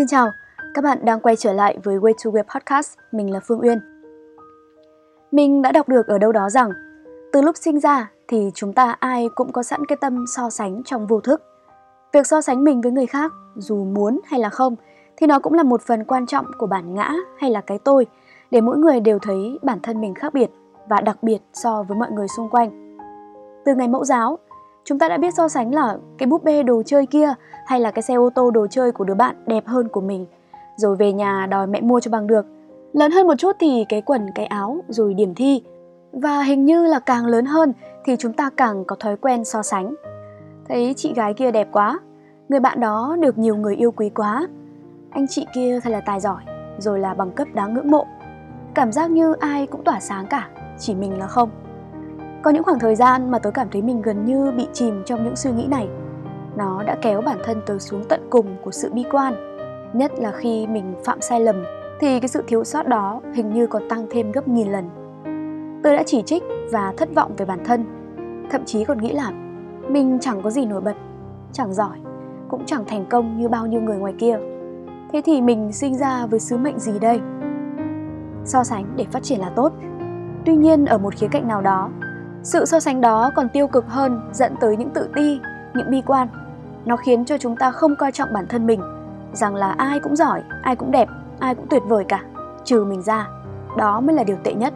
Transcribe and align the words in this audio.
Xin 0.00 0.06
chào, 0.06 0.32
các 0.74 0.84
bạn 0.84 0.98
đang 1.04 1.20
quay 1.20 1.36
trở 1.36 1.52
lại 1.52 1.78
với 1.84 1.98
Way 1.98 2.12
to 2.24 2.30
Web 2.30 2.42
Podcast, 2.54 2.98
mình 3.12 3.32
là 3.32 3.40
Phương 3.40 3.60
Uyên. 3.60 3.78
Mình 5.32 5.62
đã 5.62 5.72
đọc 5.72 5.88
được 5.88 6.06
ở 6.06 6.18
đâu 6.18 6.32
đó 6.32 6.50
rằng, 6.50 6.70
từ 7.32 7.42
lúc 7.42 7.56
sinh 7.56 7.80
ra 7.80 8.10
thì 8.28 8.50
chúng 8.54 8.72
ta 8.72 8.96
ai 8.98 9.28
cũng 9.34 9.52
có 9.52 9.62
sẵn 9.62 9.86
cái 9.86 9.98
tâm 10.00 10.24
so 10.36 10.50
sánh 10.50 10.82
trong 10.84 11.06
vô 11.06 11.20
thức. 11.20 11.42
Việc 12.12 12.26
so 12.26 12.40
sánh 12.40 12.64
mình 12.64 12.80
với 12.80 12.92
người 12.92 13.06
khác, 13.06 13.32
dù 13.56 13.84
muốn 13.84 14.20
hay 14.24 14.40
là 14.40 14.48
không, 14.48 14.76
thì 15.16 15.26
nó 15.26 15.38
cũng 15.38 15.52
là 15.52 15.62
một 15.62 15.82
phần 15.82 16.04
quan 16.04 16.26
trọng 16.26 16.46
của 16.58 16.66
bản 16.66 16.94
ngã 16.94 17.12
hay 17.38 17.50
là 17.50 17.60
cái 17.60 17.78
tôi, 17.78 18.06
để 18.50 18.60
mỗi 18.60 18.78
người 18.78 19.00
đều 19.00 19.18
thấy 19.18 19.58
bản 19.62 19.78
thân 19.82 20.00
mình 20.00 20.14
khác 20.14 20.34
biệt 20.34 20.50
và 20.88 21.00
đặc 21.00 21.22
biệt 21.22 21.38
so 21.52 21.82
với 21.82 21.98
mọi 21.98 22.10
người 22.10 22.28
xung 22.36 22.50
quanh. 22.50 22.96
Từ 23.64 23.74
ngày 23.74 23.88
mẫu 23.88 24.04
giáo, 24.04 24.38
chúng 24.90 24.98
ta 24.98 25.08
đã 25.08 25.18
biết 25.18 25.34
so 25.34 25.48
sánh 25.48 25.74
là 25.74 25.96
cái 26.18 26.26
búp 26.26 26.44
bê 26.44 26.62
đồ 26.62 26.82
chơi 26.86 27.06
kia 27.06 27.34
hay 27.66 27.80
là 27.80 27.90
cái 27.90 28.02
xe 28.02 28.14
ô 28.14 28.30
tô 28.34 28.50
đồ 28.50 28.66
chơi 28.66 28.92
của 28.92 29.04
đứa 29.04 29.14
bạn 29.14 29.36
đẹp 29.46 29.66
hơn 29.66 29.88
của 29.88 30.00
mình. 30.00 30.26
Rồi 30.76 30.96
về 30.96 31.12
nhà 31.12 31.46
đòi 31.50 31.66
mẹ 31.66 31.80
mua 31.80 32.00
cho 32.00 32.10
bằng 32.10 32.26
được. 32.26 32.46
Lớn 32.92 33.10
hơn 33.10 33.26
một 33.26 33.34
chút 33.38 33.56
thì 33.60 33.84
cái 33.88 34.02
quần, 34.02 34.26
cái 34.34 34.46
áo, 34.46 34.80
rồi 34.88 35.14
điểm 35.14 35.34
thi. 35.34 35.62
Và 36.12 36.42
hình 36.42 36.64
như 36.64 36.86
là 36.86 36.98
càng 36.98 37.26
lớn 37.26 37.46
hơn 37.46 37.72
thì 38.04 38.16
chúng 38.16 38.32
ta 38.32 38.50
càng 38.56 38.84
có 38.84 38.96
thói 38.96 39.16
quen 39.16 39.44
so 39.44 39.62
sánh. 39.62 39.94
Thấy 40.68 40.94
chị 40.96 41.12
gái 41.14 41.34
kia 41.34 41.50
đẹp 41.50 41.68
quá. 41.72 42.00
Người 42.48 42.60
bạn 42.60 42.80
đó 42.80 43.16
được 43.20 43.38
nhiều 43.38 43.56
người 43.56 43.76
yêu 43.76 43.90
quý 43.90 44.10
quá. 44.10 44.48
Anh 45.10 45.26
chị 45.28 45.46
kia 45.54 45.80
thật 45.82 45.90
là 45.90 46.00
tài 46.00 46.20
giỏi, 46.20 46.42
rồi 46.78 46.98
là 46.98 47.14
bằng 47.14 47.30
cấp 47.30 47.48
đáng 47.54 47.74
ngưỡng 47.74 47.90
mộ. 47.90 48.06
Cảm 48.74 48.92
giác 48.92 49.10
như 49.10 49.34
ai 49.40 49.66
cũng 49.66 49.84
tỏa 49.84 50.00
sáng 50.00 50.26
cả, 50.26 50.48
chỉ 50.78 50.94
mình 50.94 51.18
là 51.18 51.26
không 51.26 51.50
có 52.42 52.50
những 52.50 52.62
khoảng 52.62 52.78
thời 52.78 52.94
gian 52.94 53.30
mà 53.30 53.38
tớ 53.38 53.50
cảm 53.50 53.68
thấy 53.70 53.82
mình 53.82 54.02
gần 54.02 54.24
như 54.24 54.52
bị 54.56 54.66
chìm 54.72 55.02
trong 55.06 55.24
những 55.24 55.36
suy 55.36 55.50
nghĩ 55.50 55.66
này. 55.66 55.88
Nó 56.56 56.82
đã 56.82 56.96
kéo 57.02 57.20
bản 57.20 57.38
thân 57.44 57.60
tớ 57.66 57.78
xuống 57.78 58.04
tận 58.08 58.20
cùng 58.30 58.56
của 58.64 58.70
sự 58.70 58.90
bi 58.92 59.04
quan. 59.12 59.34
Nhất 59.92 60.12
là 60.18 60.32
khi 60.32 60.66
mình 60.66 60.94
phạm 61.04 61.20
sai 61.20 61.40
lầm 61.40 61.56
thì 62.00 62.20
cái 62.20 62.28
sự 62.28 62.44
thiếu 62.46 62.64
sót 62.64 62.88
đó 62.88 63.20
hình 63.34 63.52
như 63.52 63.66
còn 63.66 63.88
tăng 63.88 64.06
thêm 64.10 64.32
gấp 64.32 64.48
nghìn 64.48 64.68
lần. 64.68 64.90
Tôi 65.82 65.96
đã 65.96 66.02
chỉ 66.06 66.22
trích 66.22 66.42
và 66.72 66.94
thất 66.96 67.14
vọng 67.14 67.32
về 67.36 67.46
bản 67.46 67.64
thân, 67.64 67.84
thậm 68.50 68.64
chí 68.64 68.84
còn 68.84 68.98
nghĩ 68.98 69.12
là 69.12 69.30
mình 69.88 70.18
chẳng 70.20 70.42
có 70.42 70.50
gì 70.50 70.66
nổi 70.66 70.80
bật, 70.80 70.94
chẳng 71.52 71.74
giỏi, 71.74 71.98
cũng 72.48 72.62
chẳng 72.66 72.84
thành 72.86 73.06
công 73.10 73.38
như 73.38 73.48
bao 73.48 73.66
nhiêu 73.66 73.80
người 73.80 73.96
ngoài 73.96 74.14
kia. 74.18 74.38
Thế 75.12 75.22
thì 75.24 75.40
mình 75.40 75.72
sinh 75.72 75.94
ra 75.94 76.26
với 76.26 76.40
sứ 76.40 76.56
mệnh 76.56 76.78
gì 76.78 76.98
đây? 76.98 77.20
So 78.44 78.64
sánh 78.64 78.84
để 78.96 79.06
phát 79.12 79.22
triển 79.22 79.40
là 79.40 79.50
tốt. 79.56 79.72
Tuy 80.44 80.56
nhiên 80.56 80.84
ở 80.84 80.98
một 80.98 81.14
khía 81.14 81.28
cạnh 81.30 81.48
nào 81.48 81.62
đó, 81.62 81.90
sự 82.42 82.64
so 82.64 82.80
sánh 82.80 83.00
đó 83.00 83.30
còn 83.36 83.48
tiêu 83.48 83.66
cực 83.66 83.88
hơn 83.88 84.20
dẫn 84.32 84.54
tới 84.60 84.76
những 84.76 84.90
tự 84.90 85.08
ti, 85.14 85.40
những 85.74 85.90
bi 85.90 86.02
quan. 86.06 86.28
Nó 86.84 86.96
khiến 86.96 87.24
cho 87.24 87.38
chúng 87.38 87.56
ta 87.56 87.70
không 87.70 87.96
coi 87.96 88.12
trọng 88.12 88.32
bản 88.32 88.46
thân 88.48 88.66
mình, 88.66 88.80
rằng 89.32 89.54
là 89.54 89.74
ai 89.78 90.00
cũng 90.00 90.16
giỏi, 90.16 90.42
ai 90.62 90.76
cũng 90.76 90.90
đẹp, 90.90 91.08
ai 91.38 91.54
cũng 91.54 91.66
tuyệt 91.70 91.82
vời 91.88 92.04
cả, 92.08 92.22
trừ 92.64 92.84
mình 92.84 93.02
ra. 93.02 93.28
Đó 93.76 94.00
mới 94.00 94.16
là 94.16 94.24
điều 94.24 94.36
tệ 94.44 94.54
nhất. 94.54 94.74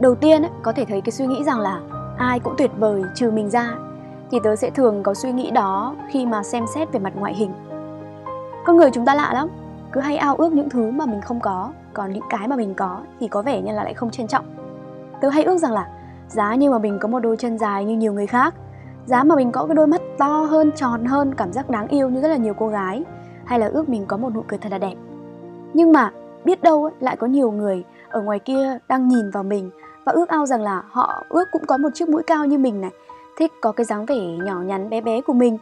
Đầu 0.00 0.14
tiên 0.14 0.42
ấy, 0.42 0.50
có 0.62 0.72
thể 0.72 0.84
thấy 0.84 1.00
cái 1.00 1.12
suy 1.12 1.26
nghĩ 1.26 1.44
rằng 1.44 1.60
là 1.60 1.80
ai 2.18 2.40
cũng 2.40 2.54
tuyệt 2.58 2.70
vời 2.78 3.02
trừ 3.14 3.30
mình 3.30 3.50
ra 3.50 3.74
thì 4.30 4.38
tớ 4.44 4.56
sẽ 4.56 4.70
thường 4.70 5.02
có 5.02 5.14
suy 5.14 5.32
nghĩ 5.32 5.50
đó 5.50 5.94
khi 6.10 6.26
mà 6.26 6.42
xem 6.42 6.64
xét 6.74 6.92
về 6.92 7.00
mặt 7.00 7.12
ngoại 7.16 7.34
hình. 7.34 7.52
Con 8.64 8.76
người 8.76 8.90
chúng 8.90 9.04
ta 9.04 9.14
lạ 9.14 9.30
lắm, 9.32 9.48
cứ 9.92 10.00
hay 10.00 10.16
ao 10.16 10.36
ước 10.36 10.52
những 10.52 10.70
thứ 10.70 10.90
mà 10.90 11.06
mình 11.06 11.20
không 11.20 11.40
có, 11.40 11.72
còn 11.92 12.12
những 12.12 12.24
cái 12.30 12.48
mà 12.48 12.56
mình 12.56 12.74
có 12.74 13.00
thì 13.20 13.28
có 13.28 13.42
vẻ 13.42 13.60
như 13.60 13.72
là 13.72 13.84
lại 13.84 13.94
không 13.94 14.10
trân 14.10 14.26
trọng. 14.26 14.44
Tớ 15.20 15.28
hay 15.28 15.44
ước 15.44 15.58
rằng 15.58 15.72
là 15.72 15.88
giá 16.28 16.54
như 16.54 16.70
mà 16.70 16.78
mình 16.78 16.98
có 17.00 17.08
một 17.08 17.20
đôi 17.20 17.36
chân 17.36 17.58
dài 17.58 17.84
như 17.84 17.96
nhiều 17.96 18.12
người 18.12 18.26
khác. 18.26 18.54
Giá 19.06 19.24
mà 19.24 19.36
mình 19.36 19.52
có 19.52 19.66
cái 19.66 19.74
đôi 19.74 19.86
mắt 19.86 20.00
to 20.18 20.28
hơn 20.50 20.70
tròn 20.76 21.04
hơn 21.04 21.34
cảm 21.34 21.52
giác 21.52 21.70
đáng 21.70 21.88
yêu 21.88 22.08
như 22.08 22.20
rất 22.20 22.28
là 22.28 22.36
nhiều 22.36 22.54
cô 22.54 22.68
gái. 22.68 23.04
Hay 23.44 23.58
là 23.58 23.66
ước 23.66 23.88
mình 23.88 24.04
có 24.06 24.16
một 24.16 24.34
nụ 24.34 24.42
cười 24.48 24.58
thật 24.58 24.72
là 24.72 24.78
đẹp. 24.78 24.94
Nhưng 25.74 25.92
mà 25.92 26.12
biết 26.44 26.62
đâu 26.62 26.84
ấy, 26.84 26.92
lại 27.00 27.16
có 27.16 27.26
nhiều 27.26 27.50
người 27.50 27.84
ở 28.08 28.20
ngoài 28.20 28.38
kia 28.38 28.78
đang 28.88 29.08
nhìn 29.08 29.30
vào 29.30 29.42
mình 29.42 29.70
và 30.04 30.12
ước 30.12 30.28
ao 30.28 30.46
rằng 30.46 30.62
là 30.62 30.82
họ 30.90 31.24
ước 31.28 31.48
cũng 31.52 31.66
có 31.66 31.76
một 31.76 31.88
chiếc 31.94 32.08
mũi 32.08 32.22
cao 32.22 32.46
như 32.46 32.58
mình 32.58 32.80
này. 32.80 32.90
Thích 33.36 33.52
có 33.60 33.72
cái 33.72 33.84
dáng 33.84 34.06
vẻ 34.06 34.16
nhỏ 34.44 34.60
nhắn 34.60 34.90
bé 34.90 35.00
bé 35.00 35.20
của 35.20 35.32
mình. 35.32 35.58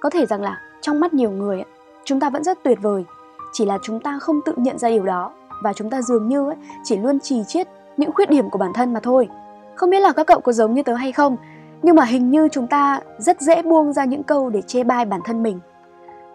Có 0.00 0.10
thể 0.10 0.26
rằng 0.26 0.42
là 0.42 0.60
trong 0.80 1.00
mắt 1.00 1.14
nhiều 1.14 1.30
người 1.30 1.64
chúng 2.04 2.20
ta 2.20 2.30
vẫn 2.30 2.44
rất 2.44 2.58
tuyệt 2.62 2.78
vời. 2.82 3.04
Chỉ 3.52 3.64
là 3.66 3.78
chúng 3.82 4.00
ta 4.00 4.18
không 4.18 4.40
tự 4.44 4.52
nhận 4.56 4.78
ra 4.78 4.88
điều 4.88 5.04
đó 5.04 5.32
và 5.62 5.72
chúng 5.72 5.90
ta 5.90 6.02
dường 6.02 6.28
như 6.28 6.48
ấy, 6.48 6.56
chỉ 6.84 6.96
luôn 6.96 7.20
trì 7.20 7.44
chiết 7.44 7.68
những 7.96 8.12
khuyết 8.12 8.30
điểm 8.30 8.50
của 8.50 8.58
bản 8.58 8.72
thân 8.72 8.92
mà 8.92 9.00
thôi 9.00 9.28
không 9.76 9.90
biết 9.90 10.00
là 10.00 10.12
các 10.12 10.26
cậu 10.26 10.40
có 10.40 10.52
giống 10.52 10.74
như 10.74 10.82
tớ 10.82 10.94
hay 10.94 11.12
không, 11.12 11.36
nhưng 11.82 11.96
mà 11.96 12.04
hình 12.04 12.30
như 12.30 12.48
chúng 12.52 12.66
ta 12.66 13.00
rất 13.18 13.40
dễ 13.40 13.62
buông 13.62 13.92
ra 13.92 14.04
những 14.04 14.22
câu 14.22 14.50
để 14.50 14.62
chê 14.62 14.84
bai 14.84 15.04
bản 15.04 15.20
thân 15.24 15.42
mình. 15.42 15.60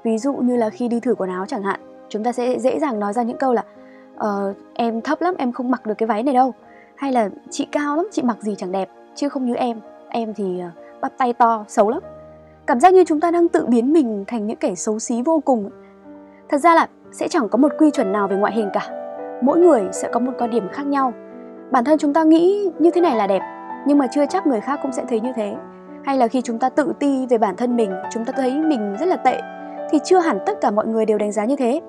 Ví 0.03 0.17
dụ 0.17 0.33
như 0.33 0.55
là 0.55 0.69
khi 0.69 0.87
đi 0.87 0.99
thử 0.99 1.15
quần 1.15 1.29
áo 1.29 1.45
chẳng 1.45 1.63
hạn, 1.63 1.79
chúng 2.09 2.23
ta 2.23 2.31
sẽ 2.31 2.59
dễ 2.59 2.79
dàng 2.79 2.99
nói 2.99 3.13
ra 3.13 3.23
những 3.23 3.37
câu 3.37 3.53
là 3.53 3.63
ờ, 4.15 4.53
em 4.73 5.01
thấp 5.01 5.21
lắm, 5.21 5.35
em 5.37 5.51
không 5.51 5.71
mặc 5.71 5.85
được 5.85 5.93
cái 5.97 6.07
váy 6.07 6.23
này 6.23 6.33
đâu. 6.33 6.53
Hay 6.95 7.11
là 7.11 7.29
chị 7.49 7.67
cao 7.71 7.95
lắm, 7.97 8.07
chị 8.11 8.21
mặc 8.21 8.37
gì 8.41 8.55
chẳng 8.57 8.71
đẹp, 8.71 8.89
chứ 9.15 9.29
không 9.29 9.45
như 9.45 9.55
em, 9.55 9.79
em 10.09 10.33
thì 10.33 10.59
ờ, 10.59 10.69
bắp 11.01 11.17
tay 11.17 11.33
to, 11.33 11.65
xấu 11.67 11.89
lắm. 11.89 12.01
Cảm 12.65 12.79
giác 12.79 12.93
như 12.93 13.03
chúng 13.07 13.19
ta 13.19 13.31
đang 13.31 13.47
tự 13.47 13.65
biến 13.65 13.93
mình 13.93 14.23
thành 14.27 14.47
những 14.47 14.57
kẻ 14.57 14.75
xấu 14.75 14.99
xí 14.99 15.21
vô 15.21 15.39
cùng. 15.45 15.69
Thật 16.49 16.57
ra 16.57 16.75
là 16.75 16.87
sẽ 17.11 17.27
chẳng 17.27 17.49
có 17.49 17.57
một 17.57 17.71
quy 17.77 17.91
chuẩn 17.91 18.11
nào 18.11 18.27
về 18.27 18.35
ngoại 18.35 18.53
hình 18.53 18.69
cả. 18.73 18.89
Mỗi 19.41 19.59
người 19.59 19.81
sẽ 19.91 20.09
có 20.11 20.19
một 20.19 20.31
quan 20.37 20.51
điểm 20.51 20.69
khác 20.71 20.85
nhau 20.85 21.13
bản 21.71 21.83
thân 21.83 21.97
chúng 21.97 22.13
ta 22.13 22.23
nghĩ 22.23 22.69
như 22.79 22.91
thế 22.91 23.01
này 23.01 23.15
là 23.15 23.27
đẹp, 23.27 23.41
nhưng 23.85 23.97
mà 23.97 24.07
chưa 24.07 24.25
chắc 24.25 24.47
người 24.47 24.61
khác 24.61 24.79
cũng 24.83 24.91
sẽ 24.91 25.03
thấy 25.09 25.19
như 25.19 25.31
thế. 25.35 25.55
Hay 26.05 26.17
là 26.17 26.27
khi 26.27 26.41
chúng 26.41 26.59
ta 26.59 26.69
tự 26.69 26.93
ti 26.99 27.25
về 27.29 27.37
bản 27.37 27.55
thân 27.55 27.75
mình, 27.75 27.91
chúng 28.11 28.25
ta 28.25 28.33
thấy 28.35 28.57
mình 28.57 28.95
rất 28.99 29.05
là 29.05 29.15
tệ, 29.15 29.41
thì 29.91 29.99
chưa 30.03 30.19
hẳn 30.19 30.39
tất 30.45 30.61
cả 30.61 30.71
mọi 30.71 30.87
người 30.87 31.05
đều 31.05 31.17
đánh 31.17 31.31
giá 31.31 31.45
như 31.45 31.55
thế. 31.55 31.81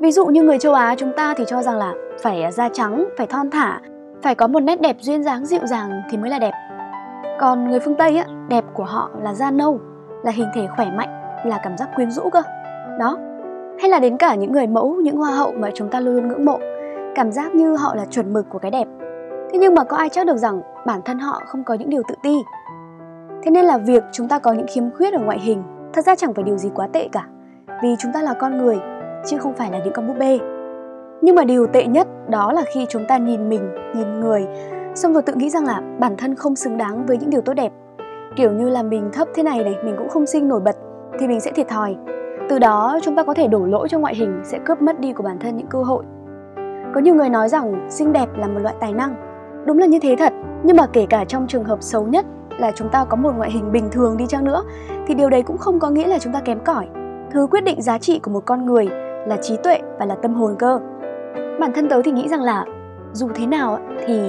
Ví 0.00 0.12
dụ 0.12 0.26
như 0.26 0.42
người 0.42 0.58
châu 0.58 0.74
á 0.74 0.94
chúng 0.98 1.12
ta 1.16 1.34
thì 1.36 1.44
cho 1.46 1.62
rằng 1.62 1.76
là 1.76 1.92
phải 2.22 2.52
da 2.52 2.68
trắng, 2.68 3.04
phải 3.18 3.26
thon 3.26 3.50
thả, 3.50 3.80
phải 4.22 4.34
có 4.34 4.46
một 4.46 4.60
nét 4.60 4.80
đẹp 4.80 4.96
duyên 5.00 5.22
dáng 5.22 5.46
dịu 5.46 5.66
dàng 5.66 6.02
thì 6.10 6.18
mới 6.18 6.30
là 6.30 6.38
đẹp. 6.38 6.52
Còn 7.40 7.70
người 7.70 7.80
phương 7.80 7.96
tây 7.96 8.16
á, 8.16 8.24
đẹp 8.48 8.64
của 8.74 8.84
họ 8.84 9.10
là 9.22 9.34
da 9.34 9.50
nâu, 9.50 9.80
là 10.22 10.30
hình 10.30 10.48
thể 10.54 10.66
khỏe 10.76 10.90
mạnh, 10.96 11.08
là 11.44 11.60
cảm 11.62 11.76
giác 11.76 11.88
quyến 11.96 12.10
rũ 12.10 12.22
cơ. 12.32 12.42
Đó. 12.98 13.18
Hay 13.80 13.90
là 13.90 13.98
đến 13.98 14.16
cả 14.16 14.34
những 14.34 14.52
người 14.52 14.66
mẫu, 14.66 14.94
những 14.94 15.16
hoa 15.16 15.30
hậu 15.30 15.52
mà 15.52 15.70
chúng 15.74 15.88
ta 15.88 16.00
luôn 16.00 16.14
luôn 16.14 16.28
ngưỡng 16.28 16.44
mộ, 16.44 16.58
cảm 17.14 17.32
giác 17.32 17.54
như 17.54 17.76
họ 17.76 17.94
là 17.94 18.04
chuẩn 18.04 18.32
mực 18.32 18.46
của 18.50 18.58
cái 18.58 18.70
đẹp 18.70 18.86
thế 19.52 19.58
nhưng 19.58 19.74
mà 19.74 19.84
có 19.84 19.96
ai 19.96 20.08
chắc 20.08 20.26
được 20.26 20.36
rằng 20.36 20.60
bản 20.86 21.00
thân 21.04 21.18
họ 21.18 21.42
không 21.46 21.64
có 21.64 21.74
những 21.74 21.90
điều 21.90 22.02
tự 22.08 22.14
ti? 22.22 22.36
Thế 23.42 23.50
nên 23.50 23.64
là 23.64 23.78
việc 23.78 24.04
chúng 24.12 24.28
ta 24.28 24.38
có 24.38 24.52
những 24.52 24.66
khiếm 24.68 24.84
khuyết 24.90 25.14
ở 25.14 25.20
ngoại 25.20 25.38
hình, 25.38 25.62
thật 25.92 26.04
ra 26.04 26.14
chẳng 26.14 26.34
phải 26.34 26.44
điều 26.44 26.56
gì 26.56 26.70
quá 26.74 26.88
tệ 26.92 27.08
cả. 27.12 27.26
Vì 27.82 27.96
chúng 27.98 28.12
ta 28.12 28.22
là 28.22 28.34
con 28.34 28.58
người, 28.58 28.78
chứ 29.26 29.38
không 29.38 29.54
phải 29.54 29.70
là 29.70 29.78
những 29.78 29.92
con 29.92 30.08
búp 30.08 30.14
bê. 30.18 30.38
Nhưng 31.22 31.34
mà 31.34 31.44
điều 31.44 31.66
tệ 31.66 31.86
nhất 31.86 32.08
đó 32.28 32.52
là 32.52 32.62
khi 32.74 32.86
chúng 32.88 33.06
ta 33.08 33.16
nhìn 33.16 33.48
mình, 33.48 33.70
nhìn 33.94 34.20
người, 34.20 34.46
xong 34.94 35.12
rồi 35.12 35.22
tự 35.22 35.34
nghĩ 35.34 35.50
rằng 35.50 35.64
là 35.64 35.82
bản 35.98 36.16
thân 36.16 36.34
không 36.34 36.56
xứng 36.56 36.76
đáng 36.76 37.06
với 37.06 37.18
những 37.18 37.30
điều 37.30 37.40
tốt 37.40 37.54
đẹp. 37.54 37.72
Kiểu 38.36 38.52
như 38.52 38.68
là 38.68 38.82
mình 38.82 39.10
thấp 39.12 39.28
thế 39.34 39.42
này 39.42 39.64
này, 39.64 39.76
mình 39.84 39.94
cũng 39.98 40.08
không 40.08 40.26
xinh 40.26 40.48
nổi 40.48 40.60
bật, 40.60 40.76
thì 41.20 41.28
mình 41.28 41.40
sẽ 41.40 41.52
thiệt 41.52 41.68
thòi. 41.68 41.96
Từ 42.48 42.58
đó, 42.58 42.98
chúng 43.02 43.16
ta 43.16 43.22
có 43.22 43.34
thể 43.34 43.48
đổ 43.48 43.66
lỗi 43.66 43.88
cho 43.88 43.98
ngoại 43.98 44.14
hình 44.14 44.40
sẽ 44.44 44.58
cướp 44.64 44.82
mất 44.82 45.00
đi 45.00 45.12
của 45.12 45.22
bản 45.22 45.38
thân 45.38 45.56
những 45.56 45.66
cơ 45.66 45.82
hội. 45.82 46.04
Có 46.94 47.00
nhiều 47.00 47.14
người 47.14 47.28
nói 47.28 47.48
rằng 47.48 47.86
xinh 47.90 48.12
đẹp 48.12 48.26
là 48.36 48.46
một 48.46 48.58
loại 48.62 48.74
tài 48.80 48.92
năng. 48.92 49.29
Đúng 49.66 49.78
là 49.78 49.86
như 49.86 49.98
thế 49.98 50.16
thật, 50.18 50.32
nhưng 50.62 50.76
mà 50.76 50.86
kể 50.92 51.06
cả 51.10 51.24
trong 51.24 51.46
trường 51.46 51.64
hợp 51.64 51.82
xấu 51.82 52.04
nhất 52.06 52.26
là 52.58 52.72
chúng 52.74 52.88
ta 52.88 53.04
có 53.04 53.16
một 53.16 53.32
ngoại 53.36 53.50
hình 53.50 53.72
bình 53.72 53.88
thường 53.92 54.16
đi 54.16 54.26
chăng 54.26 54.44
nữa 54.44 54.62
thì 55.06 55.14
điều 55.14 55.30
đấy 55.30 55.42
cũng 55.42 55.58
không 55.58 55.78
có 55.78 55.90
nghĩa 55.90 56.06
là 56.06 56.18
chúng 56.18 56.32
ta 56.32 56.40
kém 56.40 56.60
cỏi. 56.64 56.86
Thứ 57.30 57.46
quyết 57.50 57.64
định 57.64 57.82
giá 57.82 57.98
trị 57.98 58.18
của 58.18 58.30
một 58.30 58.42
con 58.46 58.66
người 58.66 58.88
là 59.26 59.36
trí 59.36 59.56
tuệ 59.56 59.80
và 59.98 60.06
là 60.06 60.14
tâm 60.14 60.34
hồn 60.34 60.54
cơ. 60.58 60.80
Bản 61.60 61.72
thân 61.74 61.88
tớ 61.88 62.02
thì 62.02 62.12
nghĩ 62.12 62.28
rằng 62.28 62.42
là 62.42 62.64
dù 63.12 63.28
thế 63.34 63.46
nào 63.46 63.78
thì 64.06 64.20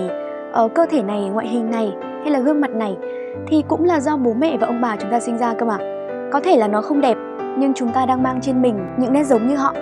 ở 0.51 0.67
cơ 0.67 0.85
thể 0.85 1.03
này, 1.03 1.29
ngoại 1.29 1.47
hình 1.47 1.71
này 1.71 1.93
hay 2.21 2.31
là 2.31 2.39
gương 2.39 2.61
mặt 2.61 2.71
này 2.71 2.97
thì 3.47 3.63
cũng 3.67 3.85
là 3.85 3.99
do 3.99 4.17
bố 4.17 4.33
mẹ 4.33 4.57
và 4.57 4.67
ông 4.67 4.81
bà 4.81 4.95
chúng 4.95 5.11
ta 5.11 5.19
sinh 5.19 5.37
ra 5.37 5.53
cơ 5.53 5.65
mà. 5.65 5.77
Có 6.31 6.39
thể 6.43 6.57
là 6.57 6.67
nó 6.67 6.81
không 6.81 7.01
đẹp 7.01 7.17
nhưng 7.57 7.73
chúng 7.73 7.91
ta 7.91 8.05
đang 8.05 8.23
mang 8.23 8.41
trên 8.41 8.61
mình 8.61 8.95
những 8.97 9.13
nét 9.13 9.23
giống 9.23 9.47
như 9.47 9.55
họ. 9.55 9.73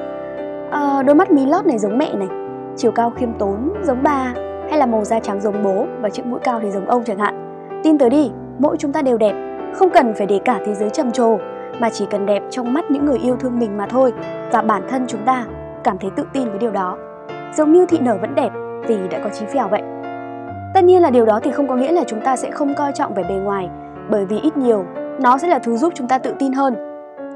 À, 0.72 1.04
đôi 1.04 1.16
mắt 1.16 1.32
mí 1.32 1.46
lót 1.46 1.66
này 1.66 1.78
giống 1.78 1.98
mẹ 1.98 2.14
này, 2.14 2.28
chiều 2.76 2.92
cao 2.92 3.14
khiêm 3.16 3.34
tốn 3.34 3.74
giống 3.84 4.04
bà 4.04 4.34
hay 4.70 4.80
là 4.80 4.86
màu 4.86 5.04
da 5.04 5.20
trắng 5.20 5.42
giống 5.42 5.64
bố 5.64 5.86
và 6.02 6.10
chiếc 6.10 6.26
mũi 6.26 6.40
cao 6.44 6.60
thì 6.64 6.72
giống 6.72 6.86
ông 6.86 7.04
chẳng 7.04 7.20
hạn. 7.20 7.62
Tin 7.84 7.98
tới 7.98 8.10
đi, 8.10 8.32
mỗi 8.60 8.78
chúng 8.78 8.92
ta 8.92 9.02
đều 9.02 9.18
đẹp, 9.18 9.34
không 9.74 9.90
cần 9.90 10.14
phải 10.18 10.28
để 10.28 10.40
cả 10.46 10.60
thế 10.66 10.74
giới 10.74 10.90
trầm 10.90 11.12
trồ 11.12 11.38
mà 11.80 11.90
chỉ 11.90 12.06
cần 12.12 12.26
đẹp 12.26 12.44
trong 12.50 12.74
mắt 12.74 12.92
những 12.92 13.06
người 13.06 13.18
yêu 13.20 13.36
thương 13.40 13.60
mình 13.60 13.78
mà 13.78 13.88
thôi 13.90 14.14
và 14.52 14.62
bản 14.62 14.82
thân 14.90 15.06
chúng 15.08 15.22
ta 15.26 15.46
cảm 15.84 15.98
thấy 15.98 16.12
tự 16.16 16.24
tin 16.34 16.50
với 16.50 16.60
điều 16.60 16.72
đó. 16.72 16.98
Giống 17.58 17.74
như 17.74 17.86
thị 17.86 17.98
nở 18.02 18.18
vẫn 18.22 18.36
đẹp 18.36 18.50
vì 18.88 19.08
đã 19.08 19.20
có 19.24 19.30
chí 19.30 19.46
phèo 19.46 19.68
vậy. 19.68 19.82
Tất 20.74 20.84
nhiên 20.84 21.02
là 21.02 21.10
điều 21.10 21.26
đó 21.26 21.40
thì 21.44 21.52
không 21.52 21.68
có 21.68 21.76
nghĩa 21.76 21.92
là 21.92 22.04
chúng 22.08 22.22
ta 22.22 22.36
sẽ 22.36 22.52
không 22.52 22.74
coi 22.74 22.92
trọng 22.92 23.14
vẻ 23.14 23.24
bề 23.30 23.36
ngoài 23.36 23.70
bởi 24.10 24.26
vì 24.26 24.40
ít 24.40 24.58
nhiều 24.58 24.86
nó 25.22 25.38
sẽ 25.38 25.48
là 25.48 25.60
thứ 25.60 25.78
giúp 25.78 25.94
chúng 25.96 26.08
ta 26.08 26.18
tự 26.18 26.34
tin 26.40 26.54
hơn. 26.54 26.76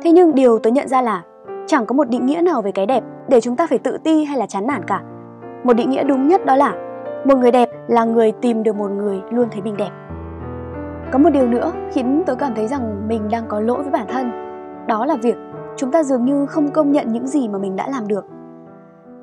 Thế 0.03 0.11
nhưng 0.11 0.35
điều 0.35 0.59
tôi 0.59 0.71
nhận 0.71 0.87
ra 0.87 1.01
là 1.01 1.21
chẳng 1.67 1.85
có 1.85 1.93
một 1.93 2.09
định 2.09 2.25
nghĩa 2.25 2.41
nào 2.41 2.61
về 2.61 2.71
cái 2.71 2.85
đẹp 2.85 3.03
để 3.27 3.41
chúng 3.41 3.55
ta 3.55 3.67
phải 3.67 3.77
tự 3.77 3.97
ti 4.03 4.23
hay 4.23 4.37
là 4.37 4.45
chán 4.45 4.67
nản 4.67 4.83
cả 4.87 5.01
một 5.63 5.73
định 5.73 5.89
nghĩa 5.89 6.03
đúng 6.03 6.27
nhất 6.27 6.45
đó 6.45 6.55
là 6.55 6.73
một 7.25 7.37
người 7.37 7.51
đẹp 7.51 7.69
là 7.87 8.03
người 8.03 8.31
tìm 8.31 8.63
được 8.63 8.75
một 8.75 8.91
người 8.91 9.21
luôn 9.29 9.47
thấy 9.51 9.61
mình 9.61 9.77
đẹp 9.77 9.91
có 11.11 11.19
một 11.19 11.29
điều 11.29 11.47
nữa 11.47 11.71
khiến 11.91 12.23
tớ 12.25 12.35
cảm 12.35 12.55
thấy 12.55 12.67
rằng 12.67 13.07
mình 13.07 13.29
đang 13.31 13.45
có 13.47 13.59
lỗi 13.59 13.83
với 13.83 13.91
bản 13.91 14.07
thân 14.09 14.31
đó 14.87 15.05
là 15.05 15.15
việc 15.15 15.35
chúng 15.77 15.91
ta 15.91 16.03
dường 16.03 16.25
như 16.25 16.45
không 16.45 16.71
công 16.71 16.91
nhận 16.91 17.13
những 17.13 17.27
gì 17.27 17.47
mà 17.47 17.57
mình 17.57 17.75
đã 17.75 17.87
làm 17.87 18.07
được. 18.07 18.25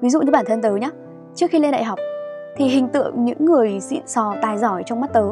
Ví 0.00 0.10
dụ 0.10 0.20
như 0.20 0.30
bản 0.32 0.44
thân 0.48 0.62
tớ 0.62 0.76
nhé, 0.76 0.90
trước 1.34 1.46
khi 1.50 1.58
lên 1.58 1.72
đại 1.72 1.84
học 1.84 1.98
thì 2.56 2.64
hình 2.68 2.88
tượng 2.88 3.24
những 3.24 3.44
người 3.44 3.80
xịn 3.80 4.06
sò 4.06 4.34
tài 4.42 4.58
giỏi 4.58 4.82
trong 4.86 5.00
mắt 5.00 5.12
tớ 5.12 5.24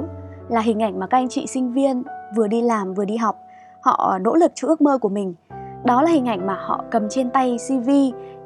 là 0.48 0.60
hình 0.60 0.82
ảnh 0.82 0.98
mà 0.98 1.06
các 1.06 1.18
anh 1.18 1.28
chị 1.28 1.46
sinh 1.46 1.72
viên 1.72 2.02
vừa 2.36 2.46
đi 2.46 2.62
làm 2.62 2.94
vừa 2.94 3.04
đi 3.04 3.16
học, 3.16 3.36
họ 3.82 4.18
nỗ 4.20 4.34
lực 4.34 4.52
cho 4.54 4.68
ước 4.68 4.80
mơ 4.80 4.98
của 4.98 5.08
mình. 5.08 5.34
Đó 5.84 6.02
là 6.02 6.10
hình 6.10 6.26
ảnh 6.26 6.46
mà 6.46 6.54
họ 6.54 6.84
cầm 6.90 7.08
trên 7.08 7.30
tay 7.30 7.56
CV, 7.68 7.90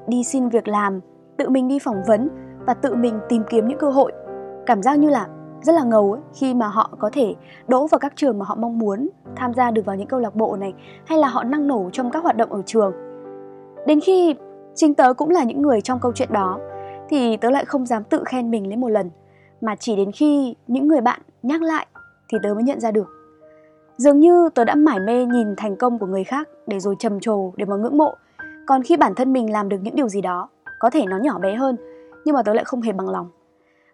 đi 0.07 0.25
xin 0.25 0.49
việc 0.49 0.69
làm, 0.69 1.01
tự 1.37 1.49
mình 1.49 1.69
đi 1.69 1.79
phỏng 1.79 2.03
vấn 2.07 2.29
và 2.67 2.75
tự 2.75 2.95
mình 2.95 3.19
tìm 3.29 3.43
kiếm 3.51 3.69
những 3.69 3.79
cơ 3.79 3.91
hội. 3.91 4.13
Cảm 4.67 4.83
giác 4.83 4.99
như 4.99 5.09
là 5.11 5.29
rất 5.63 5.73
là 5.73 5.85
ngầu 5.85 6.13
ấy, 6.13 6.21
khi 6.35 6.55
mà 6.55 6.69
họ 6.69 6.91
có 6.99 7.11
thể 7.13 7.35
đỗ 7.69 7.87
vào 7.87 7.99
các 7.99 8.13
trường 8.17 8.39
mà 8.39 8.45
họ 8.45 8.55
mong 8.55 8.79
muốn, 8.79 9.09
tham 9.37 9.55
gia 9.55 9.71
được 9.71 9.87
vào 9.87 9.97
những 9.97 10.09
câu 10.09 10.21
lạc 10.21 10.35
bộ 10.35 10.57
này 10.57 10.75
hay 11.07 11.19
là 11.19 11.29
họ 11.29 11.45
năng 11.45 11.67
nổ 11.67 11.91
trong 11.93 12.11
các 12.11 12.23
hoạt 12.23 12.37
động 12.37 12.53
ở 12.53 12.63
trường. 12.67 12.93
Đến 13.87 14.01
khi 14.01 14.35
chính 14.75 14.95
tớ 14.95 15.15
cũng 15.15 15.31
là 15.31 15.45
những 15.45 15.63
người 15.63 15.81
trong 15.81 15.99
câu 16.01 16.13
chuyện 16.15 16.33
đó 16.33 16.59
thì 17.09 17.37
tớ 17.37 17.51
lại 17.51 17.65
không 17.65 17.87
dám 17.87 18.05
tự 18.05 18.23
khen 18.27 18.51
mình 18.51 18.69
lên 18.69 18.81
một 18.81 18.89
lần 18.89 19.11
mà 19.61 19.77
chỉ 19.77 19.97
đến 19.97 20.13
khi 20.13 20.57
những 20.67 20.89
người 20.89 21.01
bạn 21.01 21.21
nhắc 21.43 21.63
lại 21.63 21.87
thì 22.29 22.39
tớ 22.43 22.55
mới 22.55 22.63
nhận 22.63 22.81
ra 22.81 22.91
được. 22.91 23.09
Dường 23.97 24.21
như 24.21 24.49
tớ 24.55 24.65
đã 24.65 24.75
mải 24.75 25.01
mê 25.01 25.27
nhìn 25.27 25.55
thành 25.57 25.77
công 25.77 25.99
của 25.99 26.07
người 26.07 26.25
khác 26.25 26.49
để 26.67 26.81
rồi 26.81 26.97
trầm 26.99 27.21
trồ 27.21 27.53
để 27.57 27.65
mà 27.65 27.77
ngưỡng 27.77 27.99
mộ. 27.99 28.15
Còn 28.67 28.83
khi 28.83 28.97
bản 28.97 29.15
thân 29.15 29.33
mình 29.33 29.53
làm 29.53 29.69
được 29.69 29.79
những 29.83 29.95
điều 29.95 30.09
gì 30.09 30.21
đó, 30.21 30.49
có 30.79 30.91
thể 30.91 31.05
nó 31.07 31.19
nhỏ 31.19 31.39
bé 31.39 31.55
hơn, 31.55 31.77
nhưng 32.25 32.35
mà 32.35 32.43
tớ 32.43 32.55
lại 32.55 32.65
không 32.65 32.83
hề 32.83 32.93
bằng 32.93 33.09
lòng. 33.09 33.31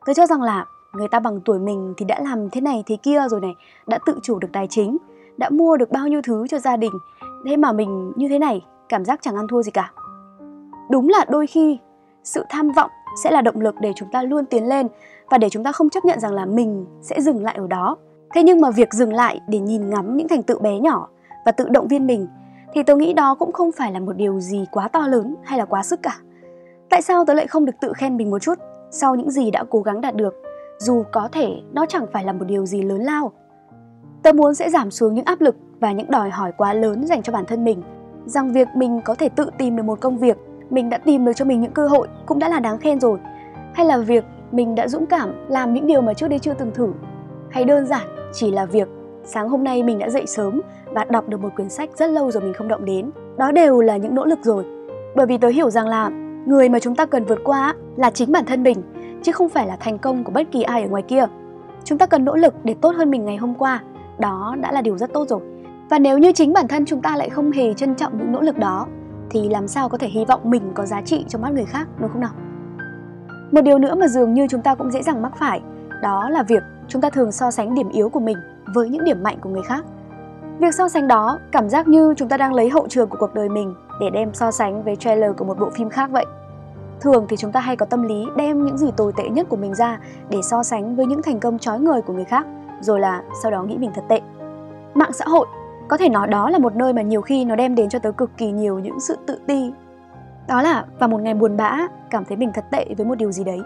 Tớ 0.06 0.14
cho 0.14 0.26
rằng 0.26 0.42
là 0.42 0.66
người 0.92 1.08
ta 1.08 1.20
bằng 1.20 1.40
tuổi 1.44 1.58
mình 1.58 1.94
thì 1.96 2.04
đã 2.04 2.20
làm 2.20 2.50
thế 2.50 2.60
này 2.60 2.82
thế 2.86 2.96
kia 2.96 3.28
rồi 3.30 3.40
này, 3.40 3.54
đã 3.86 3.98
tự 4.06 4.18
chủ 4.22 4.38
được 4.38 4.48
tài 4.52 4.66
chính, 4.66 4.96
đã 5.36 5.50
mua 5.50 5.76
được 5.76 5.90
bao 5.90 6.08
nhiêu 6.08 6.20
thứ 6.24 6.46
cho 6.48 6.58
gia 6.58 6.76
đình. 6.76 6.92
Thế 7.46 7.56
mà 7.56 7.72
mình 7.72 8.12
như 8.16 8.28
thế 8.28 8.38
này, 8.38 8.64
cảm 8.88 9.04
giác 9.04 9.18
chẳng 9.22 9.36
ăn 9.36 9.48
thua 9.48 9.62
gì 9.62 9.70
cả. 9.70 9.92
Đúng 10.90 11.08
là 11.08 11.24
đôi 11.28 11.46
khi 11.46 11.78
sự 12.24 12.44
tham 12.50 12.72
vọng 12.72 12.90
sẽ 13.22 13.30
là 13.30 13.42
động 13.42 13.60
lực 13.60 13.74
để 13.80 13.92
chúng 13.96 14.08
ta 14.12 14.22
luôn 14.22 14.44
tiến 14.44 14.68
lên 14.68 14.88
và 15.30 15.38
để 15.38 15.50
chúng 15.50 15.64
ta 15.64 15.72
không 15.72 15.90
chấp 15.90 16.04
nhận 16.04 16.20
rằng 16.20 16.34
là 16.34 16.44
mình 16.44 16.86
sẽ 17.02 17.20
dừng 17.20 17.44
lại 17.44 17.54
ở 17.58 17.66
đó. 17.66 17.96
Thế 18.34 18.42
nhưng 18.42 18.60
mà 18.60 18.70
việc 18.70 18.92
dừng 18.92 19.12
lại 19.12 19.40
để 19.48 19.58
nhìn 19.58 19.90
ngắm 19.90 20.16
những 20.16 20.28
thành 20.28 20.42
tựu 20.42 20.58
bé 20.58 20.78
nhỏ 20.78 21.08
và 21.44 21.52
tự 21.52 21.68
động 21.68 21.88
viên 21.88 22.06
mình 22.06 22.26
thì 22.74 22.82
tôi 22.82 22.96
nghĩ 22.96 23.12
đó 23.12 23.34
cũng 23.34 23.52
không 23.52 23.72
phải 23.72 23.92
là 23.92 24.00
một 24.00 24.12
điều 24.16 24.40
gì 24.40 24.64
quá 24.72 24.88
to 24.88 25.06
lớn 25.06 25.34
hay 25.44 25.58
là 25.58 25.64
quá 25.64 25.82
sức 25.82 26.00
cả. 26.02 26.16
Tại 26.90 27.02
sao 27.02 27.24
tôi 27.24 27.36
lại 27.36 27.46
không 27.46 27.64
được 27.64 27.72
tự 27.80 27.92
khen 27.96 28.16
mình 28.16 28.30
một 28.30 28.38
chút 28.38 28.58
sau 28.90 29.14
những 29.14 29.30
gì 29.30 29.50
đã 29.50 29.64
cố 29.70 29.80
gắng 29.80 30.00
đạt 30.00 30.16
được, 30.16 30.34
dù 30.78 31.02
có 31.12 31.28
thể 31.32 31.48
nó 31.72 31.86
chẳng 31.86 32.06
phải 32.12 32.24
là 32.24 32.32
một 32.32 32.44
điều 32.48 32.66
gì 32.66 32.82
lớn 32.82 33.00
lao. 33.00 33.32
Tôi 34.22 34.32
muốn 34.32 34.54
sẽ 34.54 34.70
giảm 34.70 34.90
xuống 34.90 35.14
những 35.14 35.24
áp 35.24 35.40
lực 35.40 35.56
và 35.80 35.92
những 35.92 36.10
đòi 36.10 36.30
hỏi 36.30 36.52
quá 36.56 36.72
lớn 36.72 37.06
dành 37.06 37.22
cho 37.22 37.32
bản 37.32 37.44
thân 37.46 37.64
mình, 37.64 37.82
rằng 38.26 38.52
việc 38.52 38.68
mình 38.76 39.00
có 39.04 39.14
thể 39.14 39.28
tự 39.28 39.50
tìm 39.58 39.76
được 39.76 39.82
một 39.82 40.00
công 40.00 40.18
việc 40.18 40.36
mình 40.70 40.90
đã 40.90 40.98
tìm 40.98 41.24
được 41.24 41.32
cho 41.36 41.44
mình 41.44 41.60
những 41.60 41.72
cơ 41.72 41.88
hội 41.88 42.08
cũng 42.26 42.38
đã 42.38 42.48
là 42.48 42.60
đáng 42.60 42.78
khen 42.78 43.00
rồi. 43.00 43.18
Hay 43.74 43.86
là 43.86 43.98
việc 43.98 44.24
mình 44.52 44.74
đã 44.74 44.88
dũng 44.88 45.06
cảm 45.06 45.34
làm 45.48 45.74
những 45.74 45.86
điều 45.86 46.00
mà 46.00 46.14
trước 46.14 46.28
đây 46.28 46.38
chưa 46.38 46.54
từng 46.54 46.70
thử? 46.74 46.92
Hay 47.50 47.64
đơn 47.64 47.86
giản 47.86 48.06
chỉ 48.32 48.50
là 48.50 48.64
việc 48.64 48.88
sáng 49.24 49.48
hôm 49.48 49.64
nay 49.64 49.82
mình 49.82 49.98
đã 49.98 50.08
dậy 50.08 50.26
sớm 50.26 50.60
và 50.86 51.04
đọc 51.04 51.28
được 51.28 51.40
một 51.40 51.48
quyển 51.56 51.68
sách 51.68 51.90
rất 51.96 52.10
lâu 52.10 52.30
rồi 52.30 52.42
mình 52.42 52.52
không 52.52 52.68
động 52.68 52.84
đến? 52.84 53.10
Đó 53.36 53.52
đều 53.52 53.80
là 53.80 53.96
những 53.96 54.14
nỗ 54.14 54.24
lực 54.24 54.38
rồi. 54.42 54.64
Bởi 55.16 55.26
vì 55.26 55.38
tớ 55.38 55.48
hiểu 55.48 55.70
rằng 55.70 55.86
là 55.88 56.10
người 56.48 56.68
mà 56.68 56.78
chúng 56.78 56.94
ta 56.94 57.06
cần 57.06 57.24
vượt 57.24 57.38
qua 57.44 57.74
là 57.96 58.10
chính 58.10 58.32
bản 58.32 58.44
thân 58.44 58.62
mình, 58.62 58.82
chứ 59.22 59.32
không 59.32 59.48
phải 59.48 59.66
là 59.66 59.76
thành 59.80 59.98
công 59.98 60.24
của 60.24 60.32
bất 60.32 60.52
kỳ 60.52 60.62
ai 60.62 60.82
ở 60.82 60.88
ngoài 60.88 61.02
kia. 61.02 61.26
Chúng 61.84 61.98
ta 61.98 62.06
cần 62.06 62.24
nỗ 62.24 62.36
lực 62.36 62.54
để 62.64 62.74
tốt 62.74 62.94
hơn 62.96 63.10
mình 63.10 63.24
ngày 63.24 63.36
hôm 63.36 63.54
qua. 63.54 63.82
Đó 64.18 64.56
đã 64.60 64.72
là 64.72 64.82
điều 64.82 64.98
rất 64.98 65.12
tốt 65.12 65.28
rồi. 65.28 65.40
Và 65.90 65.98
nếu 65.98 66.18
như 66.18 66.32
chính 66.32 66.52
bản 66.52 66.68
thân 66.68 66.84
chúng 66.84 67.02
ta 67.02 67.16
lại 67.16 67.30
không 67.30 67.50
hề 67.50 67.74
trân 67.74 67.94
trọng 67.94 68.18
những 68.18 68.32
nỗ 68.32 68.40
lực 68.40 68.58
đó, 68.58 68.86
thì 69.30 69.48
làm 69.48 69.68
sao 69.68 69.88
có 69.88 69.98
thể 69.98 70.08
hy 70.08 70.24
vọng 70.24 70.40
mình 70.44 70.62
có 70.74 70.86
giá 70.86 71.02
trị 71.02 71.24
trong 71.28 71.42
mắt 71.42 71.52
người 71.52 71.64
khác, 71.64 71.88
đúng 72.00 72.10
không 72.10 72.20
nào? 72.20 72.30
Một 73.52 73.60
điều 73.60 73.78
nữa 73.78 73.94
mà 73.94 74.08
dường 74.08 74.34
như 74.34 74.46
chúng 74.50 74.62
ta 74.62 74.74
cũng 74.74 74.90
dễ 74.90 75.02
dàng 75.02 75.22
mắc 75.22 75.32
phải, 75.38 75.60
đó 76.02 76.28
là 76.30 76.42
việc 76.42 76.62
chúng 76.88 77.02
ta 77.02 77.10
thường 77.10 77.32
so 77.32 77.50
sánh 77.50 77.74
điểm 77.74 77.88
yếu 77.88 78.08
của 78.08 78.20
mình 78.20 78.36
với 78.74 78.88
những 78.88 79.04
điểm 79.04 79.22
mạnh 79.22 79.38
của 79.40 79.50
người 79.50 79.62
khác. 79.62 79.84
Việc 80.58 80.74
so 80.74 80.88
sánh 80.88 81.08
đó, 81.08 81.38
cảm 81.52 81.68
giác 81.68 81.88
như 81.88 82.14
chúng 82.16 82.28
ta 82.28 82.36
đang 82.36 82.54
lấy 82.54 82.70
hậu 82.70 82.88
trường 82.88 83.08
của 83.08 83.16
cuộc 83.20 83.34
đời 83.34 83.48
mình 83.48 83.74
để 84.00 84.10
đem 84.10 84.34
so 84.34 84.50
sánh 84.50 84.82
với 84.82 84.96
trailer 84.96 85.36
của 85.36 85.44
một 85.44 85.58
bộ 85.58 85.70
phim 85.70 85.90
khác 85.90 86.10
vậy. 86.10 86.26
Thường 87.00 87.26
thì 87.28 87.36
chúng 87.36 87.52
ta 87.52 87.60
hay 87.60 87.76
có 87.76 87.86
tâm 87.86 88.02
lý 88.02 88.24
đem 88.36 88.64
những 88.64 88.78
gì 88.78 88.90
tồi 88.96 89.12
tệ 89.16 89.28
nhất 89.28 89.46
của 89.48 89.56
mình 89.56 89.74
ra 89.74 90.00
để 90.28 90.38
so 90.42 90.62
sánh 90.62 90.96
với 90.96 91.06
những 91.06 91.22
thành 91.22 91.40
công 91.40 91.58
trói 91.58 91.80
ngời 91.80 92.02
của 92.02 92.12
người 92.12 92.24
khác, 92.24 92.46
rồi 92.80 93.00
là 93.00 93.22
sau 93.42 93.50
đó 93.50 93.62
nghĩ 93.62 93.76
mình 93.78 93.90
thật 93.94 94.04
tệ. 94.08 94.20
Mạng 94.94 95.12
xã 95.12 95.24
hội, 95.28 95.46
có 95.88 95.96
thể 95.96 96.08
nói 96.08 96.28
đó 96.28 96.50
là 96.50 96.58
một 96.58 96.76
nơi 96.76 96.92
mà 96.92 97.02
nhiều 97.02 97.22
khi 97.22 97.44
nó 97.44 97.56
đem 97.56 97.74
đến 97.74 97.88
cho 97.88 97.98
tớ 97.98 98.12
cực 98.12 98.30
kỳ 98.36 98.50
nhiều 98.50 98.78
những 98.78 99.00
sự 99.00 99.16
tự 99.26 99.38
ti. 99.46 99.72
Đó 100.48 100.62
là 100.62 100.84
vào 100.98 101.08
một 101.08 101.20
ngày 101.20 101.34
buồn 101.34 101.56
bã, 101.56 101.78
cảm 102.10 102.24
thấy 102.24 102.36
mình 102.36 102.50
thật 102.54 102.64
tệ 102.70 102.86
với 102.96 103.06
một 103.06 103.14
điều 103.14 103.32
gì 103.32 103.44
đấy, 103.44 103.60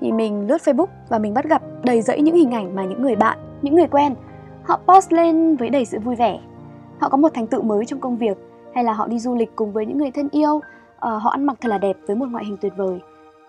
thì 0.00 0.12
mình 0.12 0.46
lướt 0.46 0.60
facebook 0.64 0.86
và 1.08 1.18
mình 1.18 1.34
bắt 1.34 1.44
gặp 1.44 1.62
đầy 1.82 2.02
rẫy 2.02 2.22
những 2.22 2.36
hình 2.36 2.50
ảnh 2.50 2.74
mà 2.74 2.84
những 2.84 3.02
người 3.02 3.16
bạn, 3.16 3.38
những 3.62 3.74
người 3.74 3.86
quen, 3.86 4.14
họ 4.62 4.80
post 4.88 5.12
lên 5.12 5.56
với 5.56 5.70
đầy 5.70 5.84
sự 5.84 5.98
vui 5.98 6.16
vẻ. 6.16 6.38
Họ 6.98 7.08
có 7.08 7.16
một 7.16 7.34
thành 7.34 7.46
tựu 7.46 7.62
mới 7.62 7.86
trong 7.86 8.00
công 8.00 8.16
việc 8.16 8.36
hay 8.74 8.84
là 8.84 8.92
họ 8.92 9.06
đi 9.06 9.18
du 9.18 9.34
lịch 9.34 9.56
cùng 9.56 9.72
với 9.72 9.86
những 9.86 9.98
người 9.98 10.10
thân 10.10 10.28
yêu 10.30 10.56
uh, 10.56 10.62
họ 11.00 11.30
ăn 11.30 11.46
mặc 11.46 11.56
thật 11.60 11.68
là 11.68 11.78
đẹp 11.78 11.96
với 12.06 12.16
một 12.16 12.26
ngoại 12.30 12.44
hình 12.44 12.56
tuyệt 12.60 12.72
vời 12.76 13.00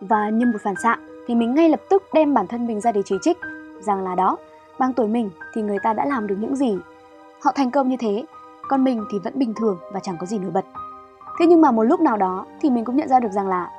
và 0.02 0.30
như 0.30 0.46
một 0.46 0.60
phản 0.64 0.76
xạ 0.84 0.98
thì 1.28 1.36
mình 1.36 1.56
ngay 1.56 1.70
lập 1.70 1.82
tức 1.90 2.04
đem 2.14 2.34
bản 2.34 2.48
thân 2.48 2.68
mình 2.68 2.82
ra 2.82 2.92
để 2.92 3.02
chỉ 3.06 3.16
trích 3.22 3.38
rằng 3.80 4.04
là 4.04 4.16
đó 4.16 4.38
bằng 4.80 4.94
tuổi 4.94 5.08
mình 5.08 5.30
thì 5.54 5.62
người 5.62 5.80
ta 5.84 5.94
đã 5.94 6.06
làm 6.06 6.28
được 6.28 6.36
những 6.40 6.56
gì 6.56 6.78
Họ 7.42 7.52
thành 7.56 7.72
công 7.72 7.90
như 7.90 7.98
thế, 8.00 8.26
còn 8.68 8.84
mình 8.84 9.06
thì 9.12 9.20
vẫn 9.20 9.34
bình 9.40 9.54
thường 9.54 9.78
và 9.94 10.00
chẳng 10.00 10.16
có 10.20 10.26
gì 10.26 10.40
nổi 10.40 10.52
bật. 10.52 10.66
Thế 11.40 11.46
nhưng 11.46 11.62
mà 11.62 11.72
một 11.72 11.84
lúc 11.84 12.02
nào 12.02 12.18
đó 12.18 12.46
thì 12.62 12.70
mình 12.70 12.86
cũng 12.86 12.96
nhận 12.96 13.08
ra 13.08 13.20
được 13.20 13.32
rằng 13.32 13.48
là 13.48 13.70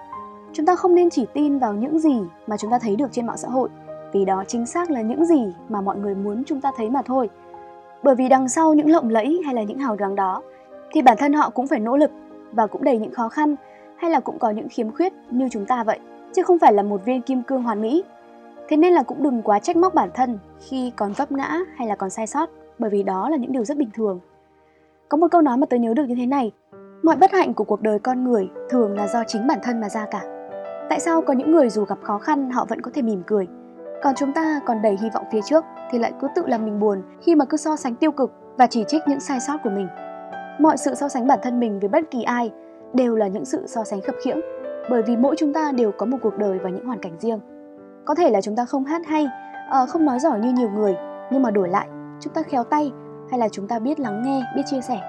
chúng 0.52 0.66
ta 0.66 0.76
không 0.76 0.94
nên 0.94 1.10
chỉ 1.10 1.26
tin 1.34 1.58
vào 1.58 1.74
những 1.74 1.98
gì 1.98 2.22
mà 2.46 2.56
chúng 2.56 2.70
ta 2.70 2.78
thấy 2.78 2.96
được 2.96 3.12
trên 3.12 3.26
mạng 3.26 3.36
xã 3.36 3.48
hội 3.48 3.68
vì 4.12 4.24
đó 4.24 4.44
chính 4.48 4.66
xác 4.66 4.90
là 4.90 5.00
những 5.00 5.24
gì 5.24 5.52
mà 5.68 5.80
mọi 5.80 5.96
người 5.96 6.14
muốn 6.14 6.44
chúng 6.44 6.60
ta 6.60 6.72
thấy 6.76 6.90
mà 6.90 7.02
thôi. 7.02 7.30
Bởi 8.02 8.14
vì 8.14 8.28
đằng 8.28 8.48
sau 8.48 8.74
những 8.74 8.90
lộng 8.90 9.08
lẫy 9.08 9.40
hay 9.44 9.54
là 9.54 9.62
những 9.62 9.78
hào 9.78 9.96
nhoáng 9.96 10.14
đó 10.14 10.42
thì 10.92 11.02
bản 11.02 11.16
thân 11.16 11.32
họ 11.32 11.50
cũng 11.50 11.66
phải 11.66 11.80
nỗ 11.80 11.96
lực 11.96 12.10
và 12.52 12.66
cũng 12.66 12.84
đầy 12.84 12.98
những 12.98 13.12
khó 13.12 13.28
khăn 13.28 13.54
hay 13.96 14.10
là 14.10 14.20
cũng 14.20 14.38
có 14.38 14.50
những 14.50 14.68
khiếm 14.68 14.90
khuyết 14.90 15.12
như 15.30 15.48
chúng 15.50 15.66
ta 15.66 15.84
vậy, 15.84 15.98
chứ 16.32 16.42
không 16.42 16.58
phải 16.58 16.72
là 16.72 16.82
một 16.82 17.04
viên 17.04 17.22
kim 17.22 17.42
cương 17.42 17.62
hoàn 17.62 17.80
mỹ. 17.80 18.04
Thế 18.68 18.76
nên 18.76 18.92
là 18.92 19.02
cũng 19.02 19.22
đừng 19.22 19.42
quá 19.42 19.58
trách 19.58 19.76
móc 19.76 19.94
bản 19.94 20.10
thân 20.14 20.38
khi 20.68 20.92
còn 20.96 21.12
vấp 21.12 21.32
ngã 21.32 21.58
hay 21.76 21.88
là 21.88 21.96
còn 21.96 22.10
sai 22.10 22.26
sót 22.26 22.50
bởi 22.78 22.90
vì 22.90 23.02
đó 23.02 23.28
là 23.28 23.36
những 23.36 23.52
điều 23.52 23.64
rất 23.64 23.76
bình 23.76 23.90
thường. 23.94 24.20
Có 25.08 25.18
một 25.18 25.26
câu 25.30 25.42
nói 25.42 25.56
mà 25.56 25.66
tôi 25.70 25.80
nhớ 25.80 25.94
được 25.94 26.04
như 26.08 26.14
thế 26.14 26.26
này, 26.26 26.52
mọi 27.02 27.16
bất 27.16 27.32
hạnh 27.32 27.54
của 27.54 27.64
cuộc 27.64 27.82
đời 27.82 27.99
con 27.99 28.25
người 28.25 28.50
thường 28.70 28.96
là 28.96 29.08
do 29.08 29.22
chính 29.26 29.46
bản 29.46 29.58
thân 29.62 29.80
mà 29.80 29.88
ra 29.88 30.06
cả. 30.06 30.22
Tại 30.88 31.00
sao 31.00 31.22
có 31.22 31.34
những 31.34 31.52
người 31.52 31.70
dù 31.70 31.84
gặp 31.84 31.99
khó 32.02 32.18
khăn 32.18 32.50
họ 32.50 32.64
vẫn 32.64 32.80
có 32.80 32.90
thể 32.94 33.02
mỉm 33.02 33.22
cười, 33.26 33.46
còn 34.02 34.14
chúng 34.14 34.32
ta 34.32 34.61
còn 34.66 34.82
đầy 34.82 34.96
hy 35.02 35.11
vọng 35.14 35.25
phía 35.32 35.40
trước 35.44 35.64
thì 35.90 35.99
lại 35.99 36.12
cứ 36.20 36.28
tự 36.34 36.46
làm 36.46 36.64
mình 36.64 36.80
buồn 36.80 37.02
khi 37.20 37.34
mà 37.34 37.44
cứ 37.44 37.56
so 37.56 37.76
sánh 37.76 37.94
tiêu 37.94 38.12
cực 38.12 38.32
và 38.56 38.66
chỉ 38.66 38.84
trích 38.88 39.02
những 39.08 39.20
sai 39.20 39.40
sót 39.40 39.56
của 39.64 39.70
mình. 39.70 39.88
Mọi 40.62 40.76
sự 40.76 40.95
so 40.95 41.09
sánh 41.09 41.26
bản 41.26 41.38
thân 41.42 41.61
mình 41.61 41.81
với 41.81 41.88
bất 41.88 42.11
kỳ 42.11 42.23
ai 42.23 42.52
đều 42.95 43.16
là 43.16 43.26
những 43.26 43.45
sự 43.45 43.66
so 43.66 43.85
sánh 43.85 44.00
khập 44.00 44.14
khiễng, 44.25 44.40
bởi 44.90 45.02
vì 45.02 45.16
mỗi 45.16 45.37
chúng 45.38 45.52
ta 45.52 45.73
đều 45.73 45.92
có 45.92 46.07
một 46.07 46.19
cuộc 46.23 46.38
đời 46.38 46.59
và 46.59 46.71
những 46.71 46.87
hoàn 46.87 46.99
cảnh 46.99 47.12
riêng. 47.19 47.40
Có 48.04 48.14
thể 48.14 48.31
là 48.31 48.40
chúng 48.40 48.57
ta 48.57 48.64
không 48.64 48.85
hát 48.85 49.02
hay, 49.07 49.28
ờ, 49.71 49.87
không 49.87 50.04
nói 50.04 50.19
giỏi 50.19 50.40
như 50.40 50.52
nhiều 50.52 50.71
người, 50.71 50.97
nhưng 51.33 51.42
mà 51.42 51.50
đổi 51.50 51.69
lại 51.69 51.87
chúng 52.21 52.33
ta 52.33 52.42
khéo 52.42 52.64
tay 52.64 52.92
hay 53.31 53.40
là 53.40 53.49
chúng 53.49 53.69
ta 53.69 53.78
biết 53.78 54.00
lắng 54.00 54.23
nghe, 54.25 54.42
biết 54.57 54.62
chia 54.66 54.81
sẻ. 54.81 55.00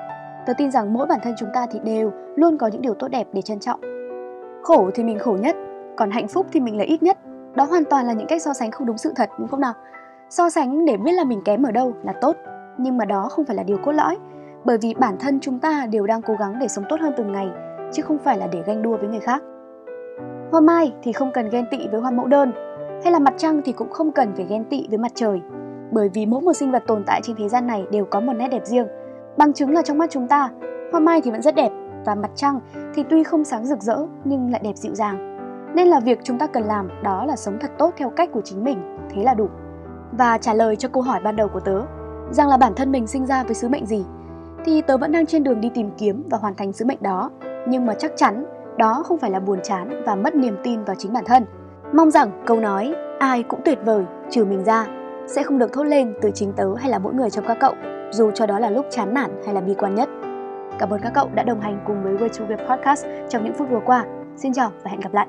Tớ 0.46 0.54
tin 0.58 0.72
rằng 0.72 0.94
mỗi 0.94 1.08
bản 1.08 1.20
thân 1.24 1.34
chúng 1.38 1.50
ta 1.54 1.66
thì 1.72 1.80
đều 1.84 2.12
luôn 2.36 2.58
có 2.58 2.68
những 2.68 2.82
điều 2.82 2.94
tốt 2.94 3.08
đẹp 3.08 3.28
để 3.34 3.42
trân 3.42 3.60
trọng. 3.60 3.80
Khổ 4.64 4.90
thì 4.96 5.04
mình 5.04 5.20
khổ 5.20 5.38
nhất, 5.42 5.56
còn 5.98 6.12
hạnh 6.12 6.28
phúc 6.28 6.46
thì 6.52 6.60
mình 6.60 6.78
là 6.78 6.84
ít 6.84 7.04
nhất. 7.04 7.18
Đó 7.56 7.64
hoàn 7.64 7.86
toàn 7.86 8.06
là 8.06 8.14
những 8.14 8.28
cách 8.28 8.42
so 8.42 8.54
sánh 8.54 8.72
không 8.72 8.88
đúng 8.88 8.98
sự 8.98 9.12
thật 9.16 9.30
đúng 9.40 9.48
không 9.48 9.62
nào? 9.62 9.74
So 10.30 10.50
sánh 10.50 10.86
để 10.86 10.98
biết 10.98 11.12
là 11.12 11.24
mình 11.24 11.42
kém 11.46 11.64
ở 11.64 11.72
đâu 11.72 11.94
là 12.04 12.14
tốt, 12.22 12.36
nhưng 12.78 12.98
mà 12.98 13.06
đó 13.06 13.28
không 13.30 13.46
phải 13.46 13.56
là 13.56 13.64
điều 13.64 13.78
cốt 13.78 13.92
lõi, 13.92 14.18
bởi 14.66 14.78
vì 14.78 14.94
bản 14.94 15.16
thân 15.20 15.40
chúng 15.40 15.60
ta 15.60 15.86
đều 15.92 16.08
đang 16.08 16.22
cố 16.22 16.36
gắng 16.40 16.60
để 16.60 16.68
sống 16.68 16.86
tốt 16.90 17.00
hơn 17.02 17.14
từng 17.18 17.32
ngày, 17.32 17.48
chứ 17.92 18.04
không 18.04 18.18
phải 18.18 18.38
là 18.38 18.48
để 18.48 18.64
ganh 18.66 18.82
đua 18.82 18.98
với 18.98 19.10
người 19.10 19.20
khác. 19.20 19.44
Hoa 20.52 20.62
mai 20.62 20.94
thì 21.04 21.12
không 21.12 21.32
cần 21.34 21.50
ghen 21.50 21.66
tị 21.72 21.88
với 21.92 22.02
hoa 22.02 22.12
mẫu 22.12 22.28
đơn, 22.28 22.52
hay 23.04 23.14
là 23.14 23.20
mặt 23.20 23.34
trăng 23.38 23.62
thì 23.66 23.72
cũng 23.72 23.90
không 23.90 24.12
cần 24.12 24.34
phải 24.36 24.46
ghen 24.50 24.66
tị 24.66 24.88
với 24.90 24.98
mặt 24.98 25.12
trời, 25.16 25.42
bởi 25.92 26.10
vì 26.10 26.26
mỗi 26.26 26.42
một 26.42 26.54
sinh 26.54 26.72
vật 26.72 26.84
tồn 26.88 27.04
tại 27.08 27.22
trên 27.24 27.36
thế 27.36 27.50
gian 27.50 27.68
này 27.68 27.86
đều 27.92 28.06
có 28.06 28.20
một 28.20 28.34
nét 28.34 28.48
đẹp 28.48 28.66
riêng. 28.66 28.88
Bằng 29.38 29.54
chứng 29.54 29.72
là 29.72 29.82
trong 29.82 29.98
mắt 29.98 30.10
chúng 30.10 30.28
ta, 30.28 30.50
hoa 30.92 31.00
mai 31.00 31.22
thì 31.22 31.32
vẫn 31.32 31.42
rất 31.42 31.56
đẹp 31.56 31.72
và 32.06 32.16
mặt 32.16 32.32
trăng 32.36 32.60
thì 32.96 33.04
tuy 33.10 33.24
không 33.24 33.44
sáng 33.44 33.66
rực 33.66 33.82
rỡ 33.82 33.98
nhưng 34.24 34.52
lại 34.52 34.62
đẹp 34.64 34.76
dịu 34.76 34.96
dàng. 34.96 35.38
Nên 35.76 35.88
là 35.88 36.00
việc 36.00 36.20
chúng 36.24 36.38
ta 36.38 36.48
cần 36.48 36.64
làm 36.64 36.90
đó 37.04 37.26
là 37.26 37.36
sống 37.36 37.58
thật 37.62 37.72
tốt 37.78 37.94
theo 37.98 38.10
cách 38.10 38.30
của 38.34 38.42
chính 38.42 38.64
mình, 38.64 38.98
thế 39.10 39.24
là 39.24 39.34
đủ. 39.34 39.48
Và 40.12 40.38
trả 40.38 40.54
lời 40.54 40.76
cho 40.76 40.90
câu 40.90 41.04
hỏi 41.04 41.20
ban 41.24 41.36
đầu 41.36 41.48
của 41.48 41.60
tớ, 41.60 41.82
rằng 42.32 42.48
là 42.48 42.58
bản 42.58 42.74
thân 42.76 42.92
mình 42.92 43.08
sinh 43.08 43.26
ra 43.26 43.44
với 43.44 43.54
sứ 43.54 43.70
mệnh 43.70 43.86
gì, 43.86 44.06
thì 44.66 44.82
tớ 44.82 44.98
vẫn 44.98 45.12
đang 45.12 45.26
trên 45.26 45.44
đường 45.44 45.62
đi 45.62 45.70
tìm 45.74 45.90
kiếm 45.98 46.24
và 46.30 46.38
hoàn 46.38 46.56
thành 46.56 46.74
sứ 46.74 46.86
mệnh 46.86 47.04
đó, 47.04 47.32
nhưng 47.68 47.86
mà 47.86 47.94
chắc 47.94 48.12
chắn 48.16 48.46
đó 48.78 49.04
không 49.06 49.18
phải 49.18 49.32
là 49.32 49.40
buồn 49.40 49.60
chán 49.64 50.04
và 50.06 50.16
mất 50.16 50.36
niềm 50.36 50.58
tin 50.64 50.84
vào 50.84 50.96
chính 51.00 51.14
bản 51.14 51.24
thân. 51.26 51.46
Mong 51.94 52.12
rằng 52.12 52.44
câu 52.46 52.60
nói 52.60 52.96
ai 53.20 53.44
cũng 53.44 53.60
tuyệt 53.66 53.80
vời 53.86 54.06
trừ 54.30 54.46
mình 54.46 54.64
ra 54.64 54.88
sẽ 55.28 55.44
không 55.44 55.60
được 55.60 55.74
thốt 55.74 55.84
lên 55.84 56.14
từ 56.22 56.32
chính 56.32 56.54
tớ 56.54 56.76
hay 56.76 56.90
là 56.90 57.00
mỗi 57.00 57.14
người 57.14 57.30
trong 57.30 57.46
các 57.48 57.58
cậu, 57.60 57.74
dù 58.12 58.32
cho 58.32 58.46
đó 58.46 58.60
là 58.60 58.70
lúc 58.70 58.86
chán 58.90 59.14
nản 59.14 59.32
hay 59.46 59.56
là 59.56 59.62
bi 59.62 59.74
quan 59.78 59.96
nhất. 59.96 60.10
Cảm 60.80 60.90
ơn 60.90 61.02
các 61.02 61.14
cậu 61.16 61.30
đã 61.36 61.44
đồng 61.44 61.62
hành 61.62 61.80
cùng 61.88 62.04
với 62.04 62.14
Way 62.14 62.30
to 62.40 62.46
Web 62.46 62.68
Podcast 62.70 63.06
trong 63.30 63.44
những 63.44 63.54
phút 63.54 63.70
vừa 63.70 63.82
qua. 63.86 64.06
Xin 64.36 64.54
chào 64.54 64.72
và 64.84 64.92
hẹn 64.92 65.00
gặp 65.00 65.14
lại. 65.14 65.28